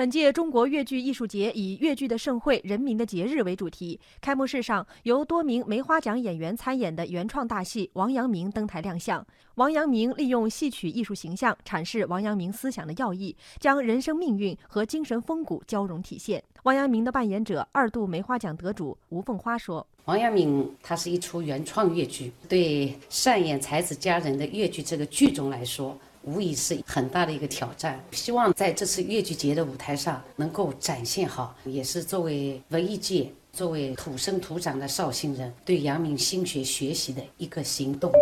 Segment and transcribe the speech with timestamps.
[0.00, 4.00] 本届中国越剧艺术节以“越剧的盛会，人民的节日”为主题。
[4.18, 9.22] 开幕式上，由多名梅花奖演员参演的原创大戏《王阳明》登台亮相。
[9.56, 16.42] 王阳明利用戏曲艺术形象阐释王阳明思想的要义，将人生命运和精神风骨交融体现。
[16.62, 38.18] 王阳明的扮演者二度梅花奖得主吴凤花说：“王阳明他是一出原创越剧，对上演才子佳人的越剧这个剧种来说。”无疑是很大的一个挑战，希望在这次越剧节的舞台上能够展现好，也是作为文艺界、作为土生土长的绍兴人，对阳明心学学习的一个行动吧。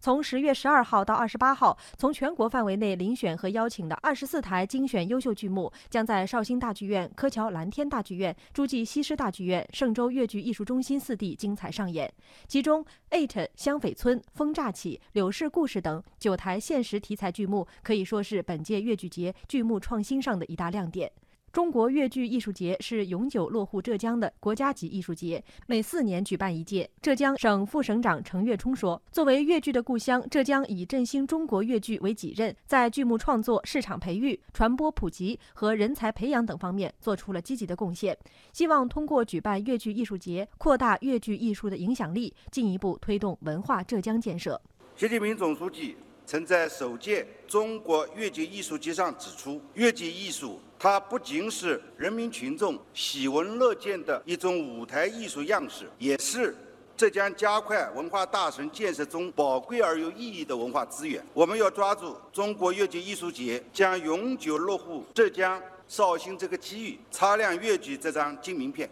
[0.00, 12.10] 从十月十二号到二十八号，从全国范围内遴选和邀请的二十四台精选优秀剧目，将在绍兴大剧院、柯桥蓝天大剧院、诸暨西施大剧院、嵊州越剧艺术中心四地精彩上演。
[12.48, 21.12] 其中，《Eight》湘匪村、风乍起、柳氏故事等九台现实题材剧目，可以说是本届越剧节剧目创新上的一大亮点。
[21.52, 26.88] 中国越剧艺术节是永久落户浙江的国家级艺术节，每四年举办一届。
[27.02, 38.16] 浙江省副省长程跃冲说：“作为越剧的故乡，浙江以振兴中国越剧为己任，在剧目创作、市场培育、传播普及和人才培养等方面做出了积极的贡献。
[38.52, 44.60] 希望通过举办越剧艺术节，扩大越剧艺术的影响力，进一步推动文化浙江建设。”
[44.94, 45.96] 习近平总书记
[46.30, 50.60] 曾在首届中国越剧艺术节上指出，越剧艺术。
[50.78, 56.56] 它不仅是人民群众喜闻乐见的一种舞台艺术样式，也是
[56.96, 61.20] 浙江加快文化大省建设中宝贵而有意义的文化资源。
[61.34, 68.88] 我们要抓住中国越剧艺术节将永久落户浙江绍兴这个机遇，擦亮越剧这张金名片。